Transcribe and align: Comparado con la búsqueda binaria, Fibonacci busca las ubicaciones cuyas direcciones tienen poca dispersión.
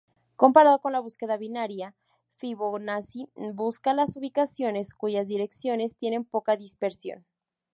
Comparado 0.35 0.79
con 0.81 0.93
la 0.93 0.99
búsqueda 0.99 1.37
binaria, 1.37 1.93
Fibonacci 2.37 3.29
busca 3.53 3.93
las 3.93 4.17
ubicaciones 4.17 4.95
cuyas 4.95 5.27
direcciones 5.27 5.95
tienen 5.95 6.25
poca 6.25 6.55
dispersión. 6.57 7.23